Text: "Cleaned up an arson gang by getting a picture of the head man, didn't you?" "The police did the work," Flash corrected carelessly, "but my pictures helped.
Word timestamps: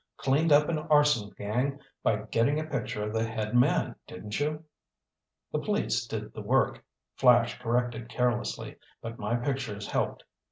"Cleaned 0.17 0.51
up 0.51 0.67
an 0.67 0.79
arson 0.79 1.29
gang 1.37 1.79
by 2.01 2.23
getting 2.31 2.59
a 2.59 2.63
picture 2.63 3.03
of 3.03 3.13
the 3.13 3.23
head 3.23 3.53
man, 3.55 3.95
didn't 4.07 4.39
you?" 4.39 4.63
"The 5.51 5.59
police 5.59 6.07
did 6.07 6.33
the 6.33 6.41
work," 6.41 6.83
Flash 7.17 7.59
corrected 7.59 8.09
carelessly, 8.09 8.77
"but 9.03 9.19
my 9.19 9.35
pictures 9.35 9.85
helped. 9.91 10.23